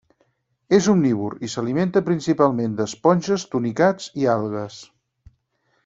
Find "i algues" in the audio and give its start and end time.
4.23-4.81